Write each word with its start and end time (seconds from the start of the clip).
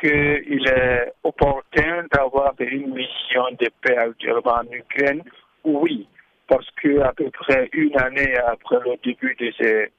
qu'il 0.00 0.68
est 0.68 1.12
opportun 1.22 2.06
d'avoir 2.12 2.54
une 2.58 2.94
mission 2.94 3.44
de 3.58 3.68
paix 3.82 3.96
actuellement 3.96 4.60
en 4.62 4.72
Ukraine 4.72 5.22
Oui, 5.64 6.08
parce 6.48 6.66
que 6.82 7.00
à 7.00 7.12
peu 7.12 7.30
près 7.30 7.68
une 7.72 7.96
année 7.98 8.34
après 8.38 8.78
le 8.84 8.96
début 9.04 9.36
de 9.36 9.52
ces 9.58 9.92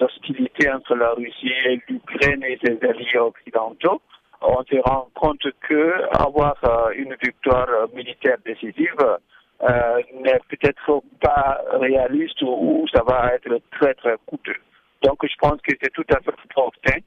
hostilités 0.00 0.70
entre 0.70 0.94
la 0.94 1.10
Russie 1.10 1.52
et 1.66 1.80
l'Ukraine 1.88 2.44
et 2.44 2.58
ses 2.62 2.78
alliés 2.88 3.18
occidentaux, 3.18 4.00
on 4.42 4.62
se 4.64 4.76
rend 4.88 5.08
compte 5.14 5.46
que 5.68 5.94
avoir 6.18 6.56
euh, 6.64 6.92
une 6.96 7.14
victoire 7.22 7.68
militaire 7.94 8.38
décisive 8.44 9.18
euh, 9.62 10.00
n'est 10.22 10.40
peut-être 10.48 11.02
pas 11.20 11.60
réaliste 11.72 12.40
ou, 12.42 12.86
ça 12.92 13.02
va 13.06 13.34
être 13.34 13.60
très 13.72 13.94
très 13.94 14.16
coûteux. 14.26 14.56
Donc 15.02 15.18
je 15.22 15.34
pense 15.38 15.60
que 15.62 15.72
c'est 15.82 15.92
tout 15.92 16.06
à 16.10 16.20
fait 16.20 16.32
opportun 16.44 16.98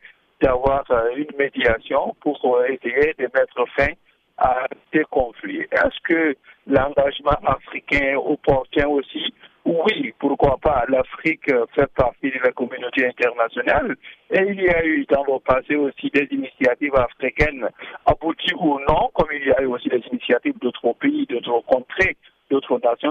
d'avoir 0.44 0.84
euh, 0.92 1.16
une 1.16 1.36
médiation 1.38 2.16
pour 2.20 2.38
essayer 2.66 3.14
de 3.18 3.24
mettre 3.24 3.66
fin 3.78 3.94
à 4.38 4.68
ces 4.92 5.04
conflits. 5.10 5.62
Est-ce 5.72 6.00
que 6.04 6.36
l'engagement 6.68 7.40
africain 7.46 8.18
opportun 8.18 8.88
aussi 8.88 9.34
oui, 9.66 10.14
pourquoi 10.20 10.58
pas. 10.62 10.84
L'Afrique 10.90 11.50
fait 11.74 11.90
partie 11.96 12.32
de 12.32 12.40
la 12.44 12.52
communauté 12.52 13.08
internationale 13.08 13.96
et 14.30 14.42
il 14.42 14.62
y 14.62 14.68
a 14.68 14.84
eu 14.84 15.06
dans 15.06 15.24
le 15.24 15.40
passé 15.40 15.76
aussi 15.76 16.10
des 16.10 16.28
initiatives 16.32 16.96
africaines 16.96 17.70
abouties 18.06 18.54
ou 18.60 18.78
non, 18.80 19.10
comme 19.14 19.30
il 19.32 19.48
y 19.48 19.52
a 19.54 19.62
eu 19.62 19.68
aussi 19.68 19.88
des 19.88 20.04
initiatives 20.12 20.60
d'autres 20.60 20.92
pays, 21.00 21.26
d'autres 21.28 21.62
contrées 21.66 22.18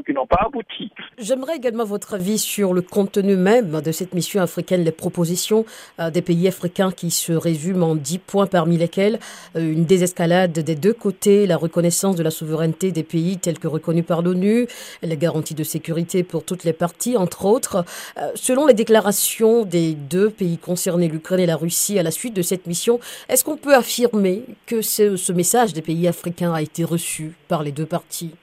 qui 0.06 0.12
n'ont 0.12 0.26
pas 0.26 0.44
abouti. 0.46 0.90
J'aimerais 1.18 1.56
également 1.56 1.84
votre 1.84 2.14
avis 2.14 2.38
sur 2.38 2.74
le 2.74 2.82
contenu 2.82 3.36
même 3.36 3.80
de 3.80 3.92
cette 3.92 4.14
mission 4.14 4.40
africaine, 4.40 4.84
les 4.84 4.92
propositions 4.92 5.64
euh, 5.98 6.10
des 6.10 6.22
pays 6.22 6.48
africains 6.48 6.90
qui 6.90 7.10
se 7.10 7.32
résument 7.32 7.90
en 7.90 7.94
dix 7.94 8.18
points 8.18 8.46
parmi 8.46 8.76
lesquels 8.76 9.18
euh, 9.56 9.72
une 9.72 9.84
désescalade 9.84 10.52
des 10.52 10.74
deux 10.74 10.92
côtés, 10.92 11.46
la 11.46 11.56
reconnaissance 11.56 12.16
de 12.16 12.22
la 12.22 12.30
souveraineté 12.30 12.92
des 12.92 13.02
pays 13.02 13.38
tels 13.38 13.58
que 13.58 13.68
reconnus 13.68 14.04
par 14.06 14.22
l'ONU, 14.22 14.66
les 15.02 15.16
garanties 15.16 15.54
de 15.54 15.64
sécurité 15.64 16.22
pour 16.22 16.44
toutes 16.44 16.64
les 16.64 16.72
parties, 16.72 17.16
entre 17.16 17.44
autres. 17.44 17.84
Euh, 18.18 18.30
selon 18.34 18.66
les 18.66 18.74
déclarations 18.74 19.64
des 19.64 19.94
deux 19.94 20.30
pays 20.30 20.58
concernés, 20.58 21.08
l'Ukraine 21.08 21.40
et 21.40 21.46
la 21.46 21.56
Russie, 21.56 21.98
à 21.98 22.02
la 22.02 22.10
suite 22.10 22.34
de 22.34 22.42
cette 22.42 22.66
mission, 22.66 23.00
est-ce 23.28 23.44
qu'on 23.44 23.56
peut 23.56 23.74
affirmer 23.74 24.44
que 24.66 24.82
ce 24.82 25.32
message 25.32 25.72
des 25.72 25.82
pays 25.82 26.08
africains 26.08 26.52
a 26.52 26.62
été 26.62 26.84
reçu 26.84 27.34
par 27.48 27.62
les 27.62 27.72
deux 27.72 27.86
parties? 27.86 28.34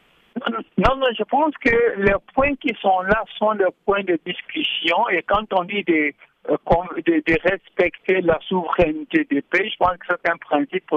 Non, 0.80 0.96
non, 0.96 1.08
je 1.18 1.24
pense 1.24 1.54
que 1.58 1.98
les 1.98 2.16
points 2.34 2.56
qui 2.56 2.74
sont 2.82 3.02
là 3.02 3.26
sont 3.38 3.52
les 3.52 3.66
points 3.86 4.04
de 4.04 4.18
discussion 4.26 5.10
et 5.10 5.22
quand 5.24 5.52
on 5.52 5.66
dit 5.66 5.84
de, 5.84 6.14
euh, 6.50 6.56
de, 7.06 7.50
respecter 7.50 8.22
la 8.22 8.40
souveraineté 8.48 9.28
des 9.30 9.42
pays, 9.42 9.70
je 9.70 9.78
pense 9.78 9.98
que 9.98 10.06
c'est 10.08 10.32
un 10.32 10.38
principe 10.38 10.90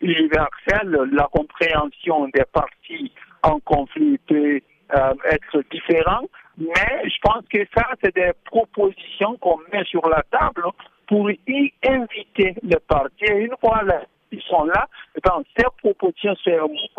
universel. 0.00 1.08
La 1.12 1.28
compréhension 1.30 2.26
des 2.34 2.44
parties 2.52 3.12
en 3.44 3.60
conflit 3.60 4.18
peut 4.26 4.60
euh, 4.96 5.14
être 5.30 5.62
différente, 5.70 6.30
mais 6.56 7.04
je 7.04 7.18
pense 7.22 7.44
que 7.52 7.60
ça, 7.76 7.86
c'est 8.02 8.14
des 8.16 8.32
propositions 8.44 9.36
qu'on 9.36 9.58
met 9.72 9.84
sur 9.84 10.08
la 10.08 10.24
table 10.32 10.64
pour 11.06 11.30
y 11.30 11.72
inviter 11.86 12.56
les 12.62 12.80
parties. 12.88 13.24
Et 13.24 13.44
une 13.44 13.54
fois 13.60 13.82
qu'ils 14.30 14.42
sont 14.42 14.64
là, 14.64 14.88
dans 15.24 15.44
ces 15.56 15.66
propositions, 15.80 16.34
ces, 16.42 16.58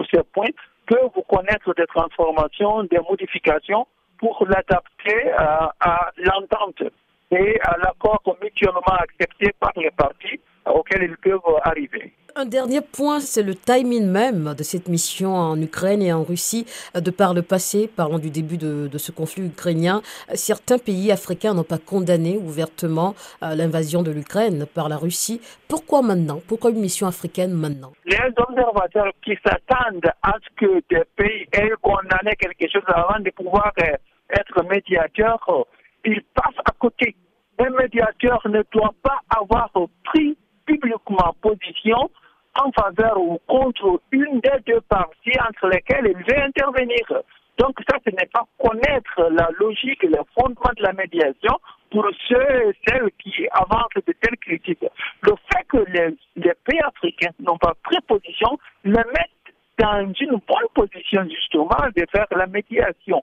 ces 0.10 0.24
points 0.32 0.48
peut 0.90 1.08
vous 1.16 1.22
connaître 1.22 1.74
des 1.76 1.86
transformations, 1.86 2.84
des 2.86 3.00
modifications 3.08 3.86
pour 4.18 4.44
l'adapter 4.50 5.32
à, 5.38 6.12
l'entente 6.18 6.84
et 7.32 7.60
à 7.62 7.78
l'accord 7.78 8.22
mutuellement 8.42 8.98
accepté 9.00 9.54
par 9.60 9.72
les 9.76 9.92
partis 9.92 10.42
auxquels 10.66 11.04
ils 11.04 11.18
peuvent 11.18 11.40
arriver. 11.64 12.12
Un 12.40 12.46
dernier 12.46 12.80
point, 12.80 13.20
c'est 13.20 13.44
le 13.44 13.54
timing 13.54 14.08
même 14.08 14.54
de 14.58 14.64
cette 14.64 14.88
mission 14.88 15.36
en 15.36 15.62
Ukraine 15.62 16.02
et 16.02 16.14
en 16.14 16.24
Russie. 16.24 16.66
De 16.96 17.12
par 17.12 17.34
le 17.34 17.42
passé, 17.42 17.90
parlant 17.94 18.18
du 18.18 18.30
début 18.30 18.56
de, 18.58 18.98
ce 18.98 19.12
conflit 19.12 19.48
ukrainien, 19.48 20.02
certains 20.36 20.78
pays 20.78 21.12
africains 21.12 21.54
n'ont 21.54 21.66
pas 21.66 21.80
condamné 21.80 22.38
ouvertement 22.38 23.14
euh, 23.44 23.56
l'invasion 23.56 24.04
de 24.04 24.12
l'Ukraine 24.12 24.66
par 24.74 24.88
la 24.88 24.96
Russie. 24.96 25.42
Pourquoi 25.68 26.02
maintenant? 26.02 26.40
Pourquoi 26.48 26.72
une 26.72 26.80
mission 26.80 27.08
africaine 27.08 27.52
maintenant? 27.52 27.92
Les 28.06 28.32
observateurs 28.38 29.12
qui 29.22 29.38
s'attendent 29.46 30.10
à 30.24 30.36
ce 30.42 30.66
que 30.66 30.82
des 30.90 31.04
pays 31.18 31.46
aient 31.52 31.74
condamné 31.82 32.38
quelque 32.40 32.72
chose 32.72 32.88
avant 32.88 33.20
de 33.20 33.32
pouvoir 33.32 33.74
euh, 33.82 33.98
être 34.40 34.64
médiateurs, 34.64 35.44
euh, 35.50 35.64
ils 36.06 36.22
passent 36.34 36.64
à 36.64 36.72
côté. 36.80 37.18
Un 37.60 37.70
médiateur 37.72 38.40
ne 38.46 38.64
doit 38.72 38.96
pas 39.04 39.20
avoir 39.30 39.70
pris 40.06 40.38
publiquement 40.66 41.36
position 41.42 42.10
en 42.64 42.72
faveur 42.72 43.18
ou 43.20 43.40
contre 43.48 44.02
une 44.12 44.40
des 44.42 44.60
deux 44.66 44.82
parties 44.82 45.40
entre 45.48 45.68
lesquelles 45.68 46.14
il 46.16 46.18
veut 46.18 46.44
intervenir. 46.44 47.06
Donc 47.58 47.78
ça, 47.90 47.98
ce 48.06 48.12
n'est 48.12 48.30
pas 48.32 48.46
connaître 48.58 49.30
la 49.32 49.50
logique 49.60 50.04
et 50.04 50.08
le 50.08 50.20
fondement 50.34 50.72
de 50.78 50.84
la 50.84 50.94
médiation 50.94 51.60
pour 51.92 52.06
ceux 52.28 52.70
et 52.70 52.78
celles 52.88 53.10
qui 53.20 53.48
avancent 53.52 54.06
de 54.06 54.14
telles 54.22 54.38
critiques. 54.38 54.86
Le 55.22 55.34
fait 55.52 55.64
que 55.68 55.78
les, 55.92 56.16
les 56.38 56.54
pays 56.66 56.80
africains 56.82 57.32
n'ont 57.40 57.58
pas 57.58 57.74
pris 57.84 57.98
position 58.08 58.58
les 58.86 58.94
met 58.94 59.30
dans 59.78 60.14
une 60.20 60.32
bonne 60.32 60.70
position 60.74 61.24
justement 61.30 61.88
de 61.96 62.06
faire 62.12 62.28
la 62.32 62.48
médiation. 62.48 63.18